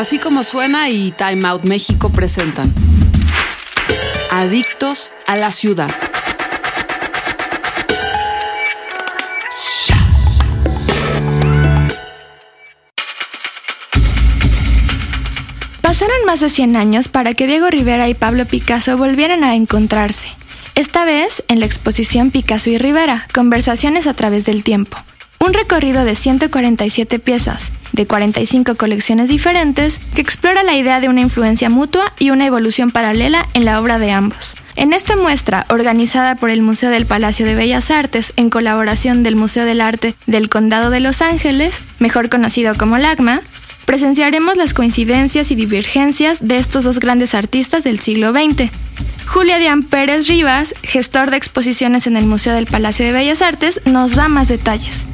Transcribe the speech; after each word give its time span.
Así 0.00 0.18
como 0.18 0.44
suena 0.44 0.88
y 0.88 1.10
Time 1.10 1.46
Out 1.46 1.64
México 1.64 2.08
presentan 2.08 2.72
Adictos 4.30 5.10
a 5.26 5.36
la 5.36 5.50
Ciudad. 5.50 5.90
Pasaron 15.82 16.16
más 16.24 16.40
de 16.40 16.48
100 16.48 16.76
años 16.76 17.08
para 17.08 17.34
que 17.34 17.46
Diego 17.46 17.68
Rivera 17.68 18.08
y 18.08 18.14
Pablo 18.14 18.46
Picasso 18.46 18.96
volvieran 18.96 19.44
a 19.44 19.54
encontrarse. 19.54 20.28
Esta 20.76 21.04
vez 21.04 21.44
en 21.48 21.60
la 21.60 21.66
exposición 21.66 22.30
Picasso 22.30 22.70
y 22.70 22.78
Rivera, 22.78 23.28
Conversaciones 23.34 24.06
a 24.06 24.14
través 24.14 24.46
del 24.46 24.64
tiempo. 24.64 24.96
Un 25.38 25.52
recorrido 25.52 26.06
de 26.06 26.14
147 26.14 27.18
piezas, 27.18 27.70
de 27.92 28.06
45 28.06 28.74
colecciones 28.76 29.28
diferentes, 29.28 30.00
que 30.14 30.20
explora 30.20 30.62
la 30.62 30.74
idea 30.74 31.00
de 31.00 31.08
una 31.08 31.20
influencia 31.20 31.70
mutua 31.70 32.12
y 32.18 32.30
una 32.30 32.46
evolución 32.46 32.90
paralela 32.90 33.48
en 33.54 33.64
la 33.64 33.80
obra 33.80 33.98
de 33.98 34.12
ambos. 34.12 34.56
En 34.76 34.92
esta 34.92 35.16
muestra, 35.16 35.66
organizada 35.68 36.36
por 36.36 36.50
el 36.50 36.62
Museo 36.62 36.90
del 36.90 37.06
Palacio 37.06 37.44
de 37.44 37.54
Bellas 37.54 37.90
Artes 37.90 38.32
en 38.36 38.50
colaboración 38.50 39.22
del 39.22 39.36
Museo 39.36 39.64
del 39.64 39.80
Arte 39.80 40.14
del 40.26 40.48
Condado 40.48 40.90
de 40.90 41.00
Los 41.00 41.22
Ángeles, 41.22 41.82
mejor 41.98 42.28
conocido 42.28 42.74
como 42.74 42.96
LACMA, 42.96 43.42
presenciaremos 43.84 44.56
las 44.56 44.72
coincidencias 44.72 45.50
y 45.50 45.54
divergencias 45.54 46.46
de 46.46 46.58
estos 46.58 46.84
dos 46.84 47.00
grandes 47.00 47.34
artistas 47.34 47.82
del 47.82 47.98
siglo 47.98 48.30
XX. 48.30 48.70
Julia 49.26 49.58
Dian 49.58 49.82
Pérez 49.82 50.28
Rivas, 50.28 50.74
gestor 50.82 51.30
de 51.30 51.36
exposiciones 51.36 52.06
en 52.06 52.16
el 52.16 52.24
Museo 52.24 52.54
del 52.54 52.66
Palacio 52.66 53.04
de 53.04 53.12
Bellas 53.12 53.42
Artes, 53.42 53.80
nos 53.84 54.14
da 54.14 54.28
más 54.28 54.48
detalles. 54.48 55.08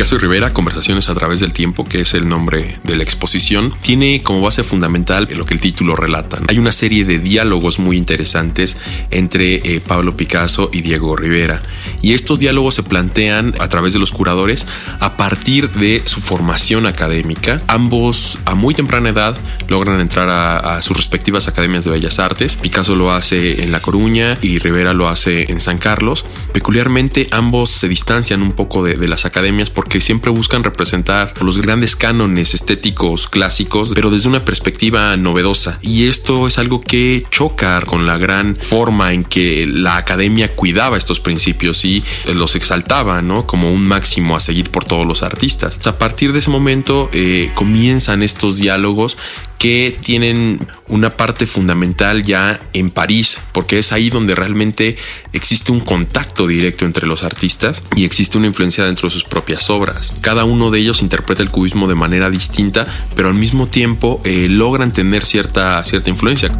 Picasso 0.00 0.14
y 0.14 0.18
Rivera, 0.18 0.54
Conversaciones 0.54 1.10
a 1.10 1.14
través 1.14 1.40
del 1.40 1.52
tiempo, 1.52 1.84
que 1.84 2.00
es 2.00 2.14
el 2.14 2.26
nombre 2.26 2.78
de 2.84 2.96
la 2.96 3.02
exposición, 3.02 3.74
tiene 3.82 4.22
como 4.22 4.40
base 4.40 4.64
fundamental 4.64 5.28
lo 5.36 5.44
que 5.44 5.52
el 5.52 5.60
título 5.60 5.94
relata. 5.94 6.38
Hay 6.48 6.56
una 6.56 6.72
serie 6.72 7.04
de 7.04 7.18
diálogos 7.18 7.78
muy 7.78 7.98
interesantes 7.98 8.78
entre 9.10 9.56
eh, 9.56 9.82
Pablo 9.86 10.16
Picasso 10.16 10.70
y 10.72 10.80
Diego 10.80 11.16
Rivera. 11.16 11.60
Y 12.00 12.14
estos 12.14 12.38
diálogos 12.38 12.76
se 12.76 12.82
plantean 12.82 13.54
a 13.60 13.68
través 13.68 13.92
de 13.92 13.98
los 13.98 14.10
curadores 14.10 14.66
a 15.00 15.18
partir 15.18 15.68
de 15.68 16.00
su 16.06 16.22
formación 16.22 16.86
académica. 16.86 17.60
Ambos 17.66 18.38
a 18.46 18.54
muy 18.54 18.72
temprana 18.72 19.10
edad 19.10 19.36
logran 19.68 20.00
entrar 20.00 20.30
a, 20.30 20.80
sus 20.80 20.96
respectivas 20.96 21.46
academias 21.46 21.84
de 21.84 21.90
bellas 21.90 22.18
artes. 22.18 22.56
Picasso 22.56 22.96
lo 22.96 23.12
hace 23.12 23.64
en 23.64 23.70
La 23.70 23.80
Coruña 23.80 24.38
y 24.40 24.60
Rivera 24.60 24.94
lo 24.94 25.10
hace 25.10 25.52
en 25.52 25.60
San 25.60 25.76
Carlos. 25.76 26.24
Peculiarmente 26.54 27.28
ambos 27.32 27.68
se 27.68 27.86
distancian 27.86 28.40
un 28.40 28.52
poco 28.52 28.82
de, 28.82 28.94
de 28.94 29.06
las 29.06 29.26
academias 29.26 29.68
porque 29.68 29.89
que 29.90 30.00
siempre 30.00 30.30
buscan 30.30 30.64
representar 30.64 31.34
los 31.42 31.58
grandes 31.58 31.96
cánones 31.96 32.54
estéticos 32.54 33.28
clásicos, 33.28 33.92
pero 33.94 34.08
desde 34.10 34.28
una 34.28 34.44
perspectiva 34.44 35.14
novedosa. 35.18 35.78
Y 35.82 36.06
esto 36.06 36.46
es 36.46 36.58
algo 36.58 36.80
que 36.80 37.26
choca 37.30 37.80
con 37.82 38.06
la 38.06 38.16
gran 38.16 38.56
forma 38.56 39.12
en 39.12 39.24
que 39.24 39.66
la 39.66 39.96
academia 39.96 40.54
cuidaba 40.54 40.96
estos 40.96 41.20
principios 41.20 41.84
y 41.84 42.02
los 42.32 42.56
exaltaba, 42.56 43.20
¿no? 43.20 43.46
Como 43.46 43.72
un 43.72 43.86
máximo 43.86 44.36
a 44.36 44.40
seguir 44.40 44.70
por 44.70 44.84
todos 44.84 45.06
los 45.06 45.22
artistas. 45.22 45.78
A 45.86 45.98
partir 45.98 46.32
de 46.32 46.38
ese 46.38 46.50
momento 46.50 47.10
eh, 47.12 47.50
comienzan 47.54 48.22
estos 48.22 48.56
diálogos 48.56 49.18
que 49.60 49.98
tienen 50.00 50.66
una 50.88 51.10
parte 51.10 51.46
fundamental 51.46 52.22
ya 52.22 52.58
en 52.72 52.90
París, 52.90 53.42
porque 53.52 53.78
es 53.78 53.92
ahí 53.92 54.08
donde 54.08 54.34
realmente 54.34 54.96
existe 55.34 55.70
un 55.70 55.80
contacto 55.80 56.46
directo 56.46 56.86
entre 56.86 57.06
los 57.06 57.24
artistas 57.24 57.82
y 57.94 58.06
existe 58.06 58.38
una 58.38 58.46
influencia 58.46 58.86
dentro 58.86 59.08
de 59.08 59.12
sus 59.12 59.24
propias 59.24 59.68
obras. 59.68 59.79
Cada 60.20 60.44
uno 60.44 60.70
de 60.70 60.78
ellos 60.78 61.02
interpreta 61.02 61.42
el 61.42 61.50
cubismo 61.50 61.88
de 61.88 61.94
manera 61.94 62.30
distinta, 62.30 62.86
pero 63.16 63.28
al 63.28 63.34
mismo 63.34 63.66
tiempo 63.66 64.20
eh, 64.24 64.48
logran 64.48 64.92
tener 64.92 65.24
cierta, 65.24 65.82
cierta 65.84 66.10
influencia. 66.10 66.56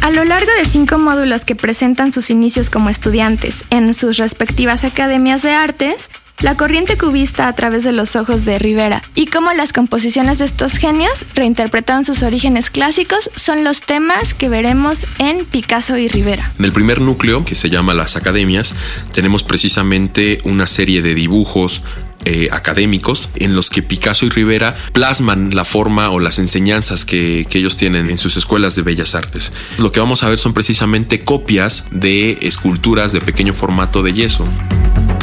A 0.00 0.10
lo 0.10 0.24
largo 0.24 0.50
de 0.58 0.66
cinco 0.66 0.98
módulos 0.98 1.44
que 1.44 1.56
presentan 1.56 2.12
sus 2.12 2.30
inicios 2.30 2.68
como 2.68 2.90
estudiantes 2.90 3.64
en 3.70 3.94
sus 3.94 4.18
respectivas 4.18 4.84
academias 4.84 5.42
de 5.42 5.52
artes, 5.52 6.10
la 6.44 6.58
corriente 6.58 6.98
cubista 6.98 7.48
a 7.48 7.54
través 7.54 7.84
de 7.84 7.92
los 7.92 8.16
ojos 8.16 8.44
de 8.44 8.58
Rivera 8.58 9.02
y 9.14 9.28
cómo 9.28 9.54
las 9.54 9.72
composiciones 9.72 10.40
de 10.40 10.44
estos 10.44 10.76
genios 10.76 11.24
reinterpretaron 11.34 12.04
sus 12.04 12.22
orígenes 12.22 12.68
clásicos 12.68 13.30
son 13.34 13.64
los 13.64 13.80
temas 13.80 14.34
que 14.34 14.50
veremos 14.50 15.06
en 15.18 15.46
Picasso 15.46 15.96
y 15.96 16.06
Rivera. 16.06 16.52
En 16.58 16.66
el 16.66 16.72
primer 16.72 17.00
núcleo, 17.00 17.46
que 17.46 17.54
se 17.54 17.70
llama 17.70 17.94
Las 17.94 18.16
Academias, 18.16 18.74
tenemos 19.14 19.42
precisamente 19.42 20.36
una 20.44 20.66
serie 20.66 21.00
de 21.00 21.14
dibujos 21.14 21.80
eh, 22.26 22.48
académicos 22.52 23.30
en 23.36 23.54
los 23.54 23.70
que 23.70 23.82
Picasso 23.82 24.26
y 24.26 24.28
Rivera 24.28 24.76
plasman 24.92 25.54
la 25.54 25.64
forma 25.64 26.10
o 26.10 26.20
las 26.20 26.38
enseñanzas 26.38 27.06
que, 27.06 27.46
que, 27.48 27.58
ellos 27.58 27.78
tienen 27.78 28.10
en 28.10 28.18
sus 28.18 28.36
escuelas 28.36 28.74
de 28.74 28.82
bellas 28.82 29.14
artes. 29.14 29.50
Lo 29.78 29.92
que 29.92 30.00
vamos 30.00 30.22
a 30.22 30.28
ver 30.28 30.38
son 30.38 30.52
precisamente 30.52 31.24
copias 31.24 31.86
de 31.90 32.36
esculturas 32.42 33.12
de 33.12 33.22
pequeño 33.22 33.54
formato 33.54 34.02
de 34.02 34.12
yeso 34.12 34.46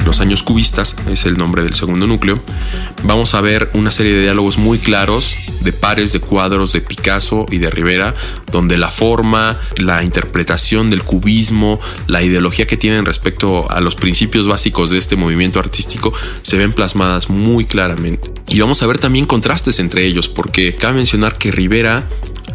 los 0.06 0.22
años 0.22 0.44
cubistas, 0.44 0.96
es 1.10 1.26
el 1.26 1.38
nombre 1.38 1.64
del 1.64 1.74
segundo 1.74 2.08
núcleo, 2.08 2.42
vamos 3.04 3.34
a 3.34 3.42
ver 3.42 3.70
una 3.74 3.92
serie 3.92 4.14
de 4.14 4.22
diálogos 4.22 4.58
muy 4.58 4.80
claros 4.80 5.36
de 5.62 5.74
pares 5.74 6.12
de 6.12 6.20
cuadros 6.20 6.74
de 6.74 6.82
Picasso 6.82 7.46
y 7.52 7.58
de 7.60 7.70
Rivera, 7.70 8.16
donde 8.52 8.78
la 8.78 8.90
forma, 8.90 9.60
la 9.78 10.04
interpretación 10.04 10.90
del 10.90 11.04
cubismo, 11.04 11.80
la 12.08 12.22
ideología 12.22 12.68
que 12.68 12.78
tienen 12.78 13.06
respecto 13.06 13.70
a 13.70 13.80
los 13.82 13.96
principios 13.96 14.48
básicos 14.48 14.90
de 14.90 14.98
este 14.98 15.16
movimiento 15.16 15.60
artístico 15.60 16.14
se 16.42 16.58
ven 16.58 16.74
plasmadas 16.74 17.30
muy 17.30 17.66
claramente. 17.66 18.32
Y 18.48 18.60
vamos 18.60 18.82
a 18.84 18.88
ver 18.88 18.98
también 18.98 19.26
contrastes 19.26 19.80
entre 19.80 20.06
ellos, 20.06 20.28
porque 20.28 20.76
cabe 20.76 20.96
mencionar 20.96 21.38
que 21.38 21.52
Rivera 21.52 22.08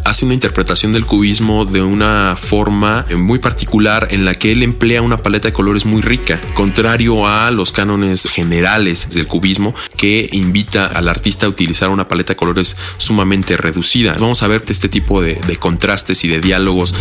hace 0.07 0.25
una 0.25 0.35
interpretación 0.35 0.93
del 0.93 1.05
cubismo 1.05 1.65
de 1.65 1.83
una 1.83 2.37
forma 2.37 3.07
muy 3.17 3.41
particular 3.41 4.09
en 4.11 4.25
la 4.25 4.37
que 4.37 4.53
él 4.53 4.63
emplea 4.63 5.03
una 5.03 5.17
paleta 5.17 5.49
de 5.49 5.53
colores 5.53 5.85
muy 5.85 6.01
rica, 6.01 6.41
contrario 6.55 7.27
a 7.27 7.51
los 7.51 7.73
cánones 7.73 8.25
generales 8.31 9.09
del 9.11 9.27
cubismo 9.27 9.75
que 9.97 10.29
invita 10.33 10.87
al 10.87 11.09
artista 11.09 11.47
a 11.47 11.49
utilizar 11.49 11.89
una 11.89 12.07
paleta 12.07 12.35
de 12.35 12.37
colores 12.37 12.77
sumamente 12.99 13.57
reducida. 13.57 14.15
Vamos 14.19 14.43
a 14.43 14.49
ver 14.49 14.63
este 14.69 14.89
tipo 14.89 15.21
de, 15.21 15.35
de 15.35 15.57
contrastes 15.57 16.25
y 16.25 16.29
de 16.29 16.41
diálogos. 16.41 16.95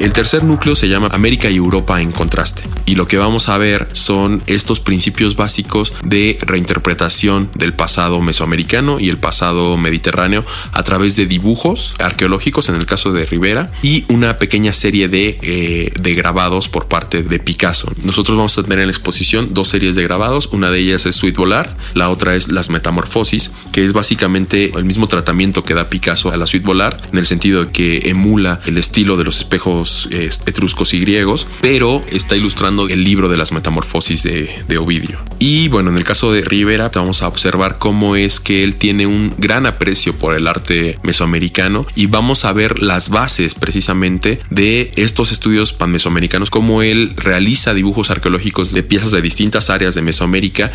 El 0.00 0.12
tercer 0.12 0.44
núcleo 0.44 0.76
se 0.76 0.88
llama 0.88 1.08
América 1.12 1.48
y 1.48 1.56
Europa 1.56 2.00
en 2.00 2.12
contraste. 2.12 2.62
Y 2.88 2.94
lo 2.94 3.06
que 3.06 3.18
vamos 3.18 3.50
a 3.50 3.58
ver 3.58 3.86
son 3.92 4.42
estos 4.46 4.80
principios 4.80 5.36
básicos 5.36 5.92
de 6.04 6.38
reinterpretación 6.40 7.50
del 7.54 7.74
pasado 7.74 8.22
mesoamericano 8.22 8.98
y 8.98 9.10
el 9.10 9.18
pasado 9.18 9.76
mediterráneo 9.76 10.42
a 10.72 10.82
través 10.84 11.14
de 11.14 11.26
dibujos 11.26 11.94
arqueológicos, 11.98 12.70
en 12.70 12.76
el 12.76 12.86
caso 12.86 13.12
de 13.12 13.26
Rivera, 13.26 13.70
y 13.82 14.06
una 14.08 14.38
pequeña 14.38 14.72
serie 14.72 15.08
de, 15.08 15.38
eh, 15.42 15.92
de 16.00 16.14
grabados 16.14 16.70
por 16.70 16.88
parte 16.88 17.22
de 17.22 17.38
Picasso. 17.38 17.92
Nosotros 18.04 18.38
vamos 18.38 18.56
a 18.56 18.62
tener 18.62 18.78
en 18.78 18.86
la 18.86 18.92
exposición 18.92 19.52
dos 19.52 19.68
series 19.68 19.94
de 19.94 20.04
grabados. 20.04 20.48
Una 20.52 20.70
de 20.70 20.78
ellas 20.78 21.04
es 21.04 21.16
Sweet 21.16 21.36
Volar, 21.36 21.76
la 21.92 22.08
otra 22.08 22.36
es 22.36 22.50
Las 22.50 22.70
Metamorfosis, 22.70 23.50
que 23.70 23.84
es 23.84 23.92
básicamente 23.92 24.72
el 24.74 24.86
mismo 24.86 25.06
tratamiento 25.08 25.62
que 25.62 25.74
da 25.74 25.90
Picasso 25.90 26.32
a 26.32 26.38
la 26.38 26.46
Sweet 26.46 26.64
Volar, 26.64 26.96
en 27.12 27.18
el 27.18 27.26
sentido 27.26 27.66
de 27.66 27.70
que 27.70 28.08
emula 28.08 28.62
el 28.64 28.78
estilo 28.78 29.18
de 29.18 29.24
los 29.24 29.40
espejos 29.40 30.08
etruscos 30.10 30.94
y 30.94 31.00
griegos, 31.00 31.46
pero 31.60 32.02
está 32.10 32.34
ilustrando 32.34 32.77
el 32.86 33.02
libro 33.02 33.28
de 33.28 33.36
las 33.36 33.52
metamorfosis 33.52 34.22
de, 34.22 34.50
de 34.68 34.78
Ovidio. 34.78 35.18
Y 35.38 35.68
bueno, 35.68 35.90
en 35.90 35.96
el 35.96 36.04
caso 36.04 36.32
de 36.32 36.42
Rivera 36.42 36.90
vamos 36.94 37.22
a 37.22 37.28
observar 37.28 37.78
cómo 37.78 38.16
es 38.16 38.40
que 38.40 38.64
él 38.64 38.76
tiene 38.76 39.06
un 39.06 39.34
gran 39.38 39.66
aprecio 39.66 40.14
por 40.16 40.34
el 40.34 40.46
arte 40.46 40.98
mesoamericano 41.02 41.86
y 41.94 42.06
vamos 42.06 42.44
a 42.44 42.52
ver 42.52 42.82
las 42.82 43.08
bases 43.08 43.54
precisamente 43.54 44.40
de 44.50 44.90
estos 44.96 45.32
estudios 45.32 45.72
panmesoamericanos, 45.72 46.50
cómo 46.50 46.82
él 46.82 47.14
realiza 47.16 47.74
dibujos 47.74 48.10
arqueológicos 48.10 48.72
de 48.72 48.82
piezas 48.82 49.10
de 49.10 49.22
distintas 49.22 49.70
áreas 49.70 49.94
de 49.94 50.02
Mesoamérica 50.02 50.72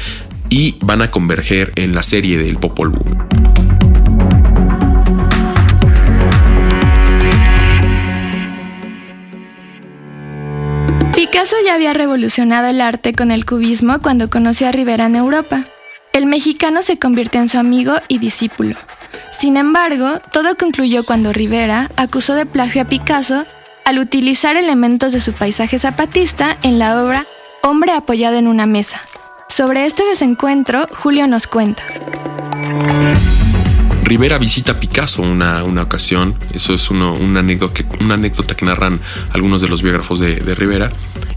y 0.50 0.76
van 0.82 1.02
a 1.02 1.12
converger 1.12 1.72
en 1.76 1.94
la 1.96 2.04
serie 2.04 2.38
del 2.38 2.58
Popol 2.58 2.90
Vuh. 2.90 3.43
Picasso 11.34 11.56
ya 11.66 11.74
había 11.74 11.94
revolucionado 11.94 12.68
el 12.68 12.80
arte 12.80 13.14
con 13.14 13.32
el 13.32 13.44
cubismo 13.44 14.00
cuando 14.04 14.30
conoció 14.30 14.68
a 14.68 14.72
Rivera 14.72 15.08
en 15.08 15.16
Europa. 15.16 15.66
El 16.14 16.28
mexicano 16.28 16.84
se 16.84 17.00
convirtió 17.00 17.42
en 17.42 17.50
su 17.50 17.58
amigo 17.58 17.96
y 18.08 18.20
discípulo. 18.20 18.76
Sin 19.36 19.58
embargo, 19.58 20.20
todo 20.32 20.56
concluyó 20.56 21.04
cuando 21.04 21.34
Rivera 21.34 21.90
acusó 21.96 22.36
de 22.36 22.46
plagio 22.46 22.84
a 22.84 22.86
Picasso 22.86 23.48
al 23.84 23.98
utilizar 23.98 24.58
elementos 24.58 25.12
de 25.12 25.20
su 25.20 25.34
paisaje 25.34 25.80
zapatista 25.80 26.56
en 26.62 26.78
la 26.78 27.04
obra 27.04 27.26
Hombre 27.64 27.94
apoyado 27.94 28.36
en 28.36 28.46
una 28.46 28.68
mesa. 28.68 29.02
Sobre 29.50 29.88
este 29.88 30.04
desencuentro, 30.06 30.86
Julio 30.92 31.26
nos 31.26 31.48
cuenta. 31.48 31.82
Rivera 34.04 34.38
visita 34.38 34.74
a 34.74 34.80
Picasso 34.80 35.24
una, 35.24 35.64
una 35.64 35.82
ocasión, 35.82 36.38
eso 36.54 36.76
es 36.76 36.92
una, 36.92 37.40
anécdota, 37.40 37.82
una 38.02 38.14
anécdota 38.14 38.56
que 38.56 38.68
narran 38.68 39.00
algunos 39.32 39.62
de 39.62 39.70
los 39.70 39.82
biógrafos 39.82 40.20
de 40.20 40.54
Rivera, 40.54 40.92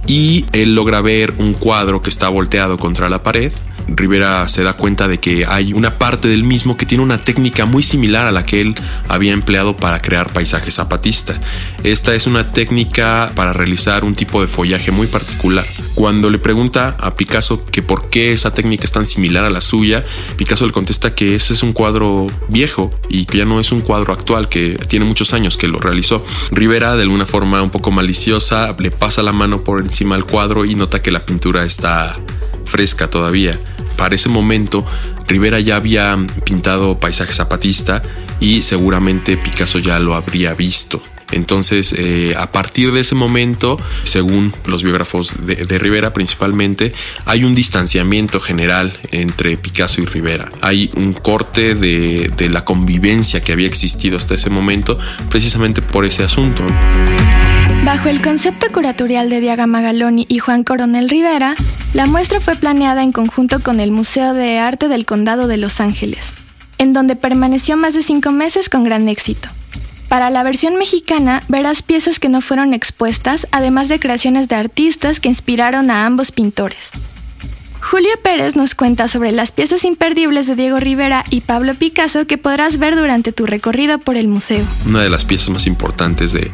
y 0.07 0.45
él 0.53 0.75
logra 0.75 1.01
ver 1.01 1.35
un 1.39 1.55
cuadro 1.55 2.03
que 2.03 2.11
está 2.11 2.29
volteado 2.29 2.79
contra 2.79 3.09
la 3.09 3.23
pared 3.23 3.53
Rivera 3.89 4.47
se 4.49 4.63
da 4.63 4.75
cuenta 4.75 5.09
de 5.09 5.19
que 5.19 5.47
hay 5.47 5.73
una 5.73 5.99
parte 5.99 6.29
del 6.29 6.45
mismo 6.45 6.77
que 6.77 6.87
tiene 6.87 7.05
una 7.05 7.19
técnica 7.19 7.67
muy 7.67 7.83
similar 7.83 8.27
a 8.27 8.33
la 8.33 8.45
que 8.45 8.61
él 8.61 8.75
había 9.09 9.33
empleado 9.33 9.77
para 9.77 10.01
crear 10.01 10.33
paisajes 10.33 10.75
zapatista. 10.75 11.41
Esta 11.83 12.15
es 12.15 12.27
una 12.27 12.53
técnica 12.53 13.31
para 13.35 13.53
realizar 13.53 14.05
un 14.05 14.15
tipo 14.15 14.41
de 14.41 14.49
follaje 14.49 14.91
muy 14.91 15.07
particular. 15.07 15.67
Cuando 15.95 16.31
le 16.31 16.39
pregunta 16.39 16.97
a 17.01 17.15
Picasso 17.15 17.65
que 17.65 17.83
por 17.83 18.11
qué 18.11 18.33
esa 18.33 18.53
técnica 18.53 18.85
es 18.85 18.93
tan 18.93 19.07
similar 19.07 19.45
a 19.45 19.51
la 19.51 19.61
suya, 19.61 20.05
Picasso 20.37 20.67
le 20.67 20.73
contesta 20.73 21.15
que 21.15 21.37
ese 21.37 21.55
es 21.55 21.63
un 21.63 21.73
cuadro 21.73 22.27
viejo 22.49 22.91
y 23.09 23.25
que 23.27 23.39
ya 23.39 23.45
no 23.45 23.61
es 23.61 23.73
un 23.73 23.81
cuadro 23.81 24.13
actual, 24.13 24.49
que 24.49 24.79
tiene 24.89 25.05
muchos 25.05 25.33
años 25.33 25.57
que 25.57 25.69
lo 25.69 25.79
realizó. 25.79 26.25
Rivera, 26.51 26.97
de 26.97 27.03
alguna 27.03 27.27
forma 27.27 27.63
un 27.63 27.71
poco 27.71 27.91
maliciosa, 27.91 28.75
le 28.79 28.91
pasa 28.91 29.23
la 29.23 29.33
mano 29.33 29.65
por 29.65 29.81
encima 29.81 30.17
del 30.17 30.25
cuadro 30.25 30.65
y 30.65 30.75
nota 30.75 31.01
que 31.01 31.11
la 31.11 31.25
pintura 31.25 31.65
está 31.65 32.19
fresca 32.67 33.09
todavía 33.09 33.59
para 33.97 34.15
ese 34.15 34.29
momento 34.29 34.85
Rivera 35.27 35.59
ya 35.59 35.77
había 35.77 36.17
pintado 36.45 36.99
paisaje 36.99 37.33
zapatista 37.33 38.03
y 38.41 38.63
seguramente 38.63 39.37
Picasso 39.37 39.79
ya 39.79 39.99
lo 39.99 40.15
habría 40.15 40.55
visto. 40.55 41.01
Entonces, 41.33 41.93
eh, 41.99 42.35
a 42.39 42.53
partir 42.53 42.93
de 42.93 43.01
ese 43.01 43.17
momento, 43.17 43.81
según 44.05 44.55
los 44.67 44.85
biógrafos 44.85 45.35
de, 45.45 45.79
Rivera 45.79 46.13
principalmente, 46.13 46.93
hay 47.25 47.43
un 47.43 47.57
distanciamiento 47.57 48.39
general 48.39 48.97
entre 49.11 49.57
Picasso 49.57 50.01
y 50.01 50.07
Rivera. 50.07 50.53
Hay 50.61 50.93
un 50.95 51.13
corte 51.13 51.75
de, 51.75 52.31
de 52.37 52.49
la 52.49 52.65
convivencia 52.65 53.43
que 53.43 53.53
había 53.53 53.67
existido 53.67 54.17
hasta 54.17 54.35
ese 54.35 54.51
momento, 54.51 54.97
precisamente 55.29 55.83
por 55.83 56.05
ese 56.05 56.23
asunto. 56.23 56.65
Bajo 57.87 58.09
el 58.09 58.21
concepto 58.21 58.67
curatorial 58.73 59.31
de 59.31 59.39
Diaga 59.39 59.69
Magaloni 59.69 60.27
y 60.29 60.41
Juan 60.41 60.65
Coronel 60.65 61.09
Rivera, 61.09 61.55
la 61.95 62.07
muestra 62.07 62.41
fue 62.41 62.57
planeada 62.57 63.05
en 63.05 63.13
conjunto 63.13 63.61
con 63.61 63.79
el 63.79 63.93
Museo 63.93 64.35
de 64.35 64.59
Arte 64.59 64.89
del 64.89 65.07
Condado 65.07 65.47
de 65.47 65.57
Los 65.57 65.81
Ángeles, 65.81 66.35
en 66.79 66.93
donde 66.93 67.15
permaneció 67.15 67.77
más 67.77 67.95
de 67.95 68.03
cinco 68.03 68.33
meses 68.33 68.69
con 68.69 68.83
gran 68.83 69.09
éxito. 69.09 69.49
Para 70.09 70.31
la 70.31 70.43
versión 70.43 70.75
mexicana 70.75 71.45
verás 71.47 71.85
piezas 71.85 72.19
que 72.19 72.29
no 72.29 72.41
fueron 72.41 72.75
expuestas, 72.75 73.47
además 73.53 73.87
de 73.87 74.01
creaciones 74.01 74.49
de 74.49 74.57
artistas 74.57 75.21
que 75.21 75.29
inspiraron 75.29 75.89
a 75.89 76.07
ambos 76.07 76.33
pintores. 76.33 76.91
Julio 77.89 78.11
Pérez 78.21 78.57
nos 78.57 78.75
cuenta 78.75 79.07
sobre 79.07 79.31
las 79.31 79.53
piezas 79.53 79.85
imperdibles 79.85 80.49
de 80.49 80.57
Diego 80.57 80.81
Rivera 80.81 81.25
y 81.31 81.43
Pablo 81.43 81.77
Picasso 81.77 82.27
que 82.27 82.37
podrás 82.37 82.79
ver 82.79 82.97
durante 82.97 83.31
tu 83.31 83.47
recorrido 83.47 84.01
por 84.01 84.17
el 84.17 84.27
museo. 84.27 84.65
Una 84.87 85.03
de 85.03 85.09
las 85.09 85.25
piezas 85.25 85.51
más 85.51 85.69
importantes 85.69 86.33
de, 86.33 86.51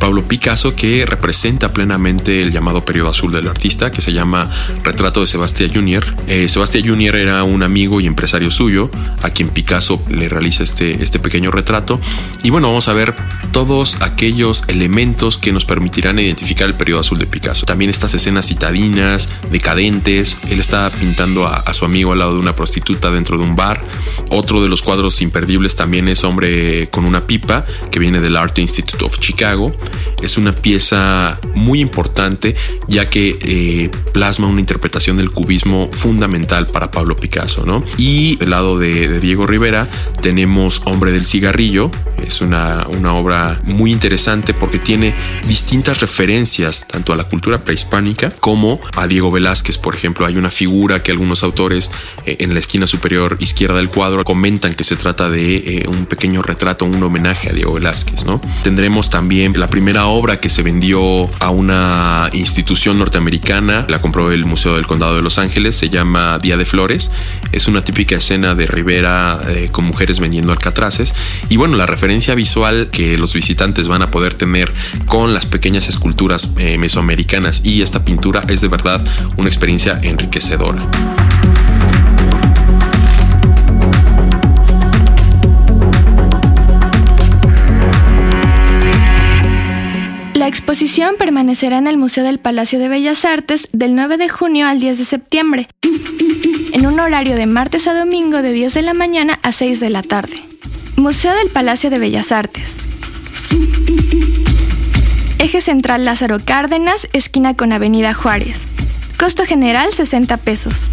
Pablo 0.00 0.26
Picasso 0.26 0.74
que 0.74 1.06
representa 1.06 1.72
plenamente 1.72 2.42
el 2.42 2.50
llamado 2.50 2.84
periodo 2.84 3.10
azul 3.10 3.30
del 3.30 3.46
artista, 3.46 3.92
que 3.92 4.00
se 4.00 4.12
llama 4.12 4.50
Retrato 4.82 5.20
de 5.20 5.28
Sebastián 5.28 5.70
Jr. 5.72 6.16
Eh, 6.26 6.48
Sebastián 6.48 6.88
Jr. 6.88 7.14
era 7.16 7.44
un 7.44 7.62
amigo 7.62 8.00
y 8.00 8.06
empresario 8.06 8.50
suyo, 8.50 8.90
a 9.22 9.30
quien 9.30 9.50
Picasso 9.50 10.02
le 10.08 10.28
realiza 10.28 10.64
este, 10.64 11.02
este 11.02 11.20
pequeño 11.20 11.52
retrato. 11.52 12.00
Y 12.42 12.50
bueno, 12.50 12.66
vamos 12.66 12.88
a 12.88 12.94
ver 12.94 13.14
todos 13.52 13.98
aquellos 14.00 14.64
elementos 14.66 15.38
que 15.38 15.52
nos 15.52 15.64
permitirán 15.64 16.18
identificar 16.18 16.66
el 16.66 16.76
periodo 16.76 17.00
azul 17.00 17.20
de 17.20 17.26
Picasso. 17.26 17.64
También 17.64 17.90
estas 17.90 18.14
escenas 18.14 18.46
citadinas, 18.46 19.28
decadentes, 19.52 20.36
el 20.48 20.63
está 20.64 20.90
pintando 20.90 21.46
a, 21.46 21.74
su 21.74 21.84
amigo 21.84 22.12
al 22.12 22.20
lado 22.20 22.32
de 22.32 22.40
una 22.40 22.56
prostituta 22.56 23.10
dentro 23.10 23.36
de 23.36 23.44
un 23.44 23.54
bar. 23.54 23.84
Otro 24.30 24.62
de 24.62 24.68
los 24.70 24.80
cuadros 24.80 25.20
imperdibles 25.20 25.76
también 25.76 26.08
es 26.08 26.24
Hombre 26.24 26.88
con 26.90 27.04
una 27.04 27.26
pipa, 27.26 27.66
que 27.90 27.98
viene 27.98 28.20
del 28.20 28.34
Art 28.34 28.58
Institute 28.58 29.04
of 29.04 29.18
Chicago. 29.18 29.76
Es 30.22 30.38
una 30.38 30.52
pieza 30.52 31.38
muy 31.54 31.80
importante 31.80 32.56
ya 32.88 33.10
que 33.10 33.38
eh, 33.42 33.90
plasma 34.12 34.46
una 34.46 34.60
interpretación 34.60 35.18
del 35.18 35.30
cubismo 35.32 35.90
fundamental 35.92 36.66
para 36.66 36.90
Pablo 36.90 37.14
Picasso. 37.14 37.64
¿no? 37.66 37.84
Y 37.98 38.36
del 38.36 38.50
lado 38.50 38.78
de, 38.78 39.20
Diego 39.20 39.46
Rivera 39.46 39.86
tenemos 40.22 40.80
Hombre 40.86 41.12
del 41.12 41.26
Cigarrillo. 41.26 41.90
Es 42.26 42.40
una, 42.40 42.86
una 42.88 43.12
obra 43.12 43.60
muy 43.64 43.92
interesante 43.92 44.54
porque 44.54 44.78
tiene 44.78 45.14
distintas 45.46 46.00
referencias 46.00 46.88
tanto 46.88 47.12
a 47.12 47.16
la 47.16 47.24
cultura 47.24 47.64
prehispánica 47.64 48.30
como 48.30 48.80
a 48.96 49.06
Diego 49.06 49.30
Velázquez, 49.30 49.76
por 49.76 49.94
ejemplo. 49.94 50.24
Hay 50.24 50.38
una 50.38 50.50
figura 50.54 51.02
que 51.02 51.10
algunos 51.10 51.42
autores 51.42 51.90
eh, 52.24 52.36
en 52.40 52.54
la 52.54 52.60
esquina 52.60 52.86
superior 52.86 53.36
izquierda 53.40 53.76
del 53.76 53.90
cuadro 53.90 54.24
comentan 54.24 54.74
que 54.74 54.84
se 54.84 54.96
trata 54.96 55.28
de 55.28 55.56
eh, 55.56 55.86
un 55.88 56.06
pequeño 56.06 56.40
retrato, 56.40 56.84
un 56.84 57.02
homenaje 57.02 57.50
a 57.50 57.52
Diego 57.52 57.74
Velázquez. 57.74 58.24
¿no? 58.24 58.40
Tendremos 58.62 59.10
también 59.10 59.52
la 59.58 59.68
primera 59.68 60.06
obra 60.06 60.40
que 60.40 60.48
se 60.48 60.62
vendió 60.62 61.28
a 61.40 61.50
una 61.50 62.30
institución 62.32 62.98
norteamericana, 62.98 63.86
la 63.88 64.00
compró 64.00 64.32
el 64.32 64.44
Museo 64.46 64.76
del 64.76 64.86
Condado 64.86 65.16
de 65.16 65.22
Los 65.22 65.38
Ángeles, 65.38 65.76
se 65.76 65.90
llama 65.90 66.38
Día 66.38 66.56
de 66.56 66.64
Flores. 66.64 67.10
Es 67.52 67.68
una 67.68 67.82
típica 67.82 68.16
escena 68.16 68.54
de 68.54 68.66
Rivera 68.66 69.40
eh, 69.48 69.68
con 69.70 69.84
mujeres 69.84 70.20
vendiendo 70.20 70.52
alcatraces. 70.52 71.12
Y 71.48 71.56
bueno, 71.56 71.76
la 71.76 71.86
referencia 71.86 72.34
visual 72.34 72.88
que 72.90 73.18
los 73.18 73.34
visitantes 73.34 73.88
van 73.88 74.02
a 74.02 74.10
poder 74.10 74.34
tener 74.34 74.72
con 75.06 75.34
las 75.34 75.46
pequeñas 75.46 75.88
esculturas 75.88 76.50
mesoamericanas 76.78 77.62
y 77.64 77.82
esta 77.82 78.04
pintura 78.04 78.44
es 78.48 78.60
de 78.60 78.68
verdad 78.68 79.04
una 79.36 79.48
experiencia 79.48 79.98
la 90.44 90.48
exposición 90.48 91.14
permanecerá 91.16 91.78
en 91.78 91.86
el 91.86 91.96
Museo 91.96 92.22
del 92.22 92.38
Palacio 92.38 92.78
de 92.78 92.88
Bellas 92.88 93.24
Artes 93.24 93.70
del 93.72 93.94
9 93.94 94.18
de 94.18 94.28
junio 94.28 94.66
al 94.66 94.78
10 94.78 94.98
de 94.98 95.04
septiembre, 95.06 95.68
en 96.72 96.86
un 96.86 97.00
horario 97.00 97.34
de 97.34 97.46
martes 97.46 97.86
a 97.86 97.94
domingo 97.94 98.42
de 98.42 98.52
10 98.52 98.74
de 98.74 98.82
la 98.82 98.92
mañana 98.92 99.38
a 99.42 99.52
6 99.52 99.80
de 99.80 99.88
la 99.88 100.02
tarde. 100.02 100.36
Museo 100.96 101.34
del 101.34 101.50
Palacio 101.50 101.88
de 101.88 101.98
Bellas 101.98 102.30
Artes. 102.30 102.76
Eje 105.38 105.62
central 105.62 106.04
Lázaro 106.04 106.36
Cárdenas, 106.44 107.08
esquina 107.14 107.54
con 107.54 107.72
Avenida 107.72 108.12
Juárez. 108.12 108.66
Costo 109.18 109.44
general 109.46 109.92
60 109.92 110.36
pesos. 110.38 110.90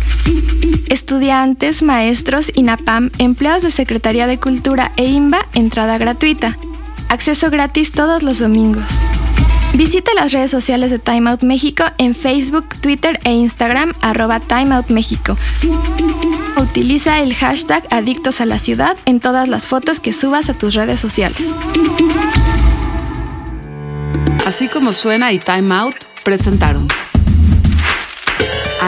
Estudiantes, 0.90 1.84
maestros, 1.84 2.51
INAPAM, 2.56 3.12
empleados 3.18 3.63
de 3.63 3.72
Secretaría 3.72 4.28
de 4.28 4.40
Cultura 4.40 4.92
e 4.96 5.06
IMBA, 5.06 5.48
entrada 5.54 5.98
gratuita. 5.98 6.58
Acceso 7.10 7.50
gratis 7.50 7.92
todos 7.92 8.24
los 8.24 8.40
domingos. 8.40 9.01
Visita 9.74 10.12
las 10.16 10.32
redes 10.32 10.51
sociales 10.51 10.92
de 10.92 11.00
Time 11.00 11.30
Out 11.30 11.44
México 11.44 11.84
en 11.98 12.13
Facebook, 12.13 12.68
Twitter 12.82 13.20
e 13.24 13.32
Instagram 13.32 13.94
arroba 14.01 14.40
Time 14.40 14.75
Out 14.75 14.90
México. 14.90 15.38
Utiliza 16.58 17.20
el 17.20 17.34
hashtag 17.34 17.84
Adictos 17.90 18.42
a 18.42 18.46
la 18.46 18.60
Ciudad 18.60 18.96
en 19.06 19.20
todas 19.20 19.48
las 19.48 19.68
fotos 19.68 20.00
que 20.00 20.13
subas 20.13 20.50
a 20.50 20.54
tus 20.54 20.75
redes 20.75 21.00
sociales. 21.00 21.54
Así 24.46 24.68
como 24.68 24.94
suena 24.94 25.32
y 25.32 25.40
Time 25.40 25.74
Out 25.74 25.96
presentaron. 26.24 26.88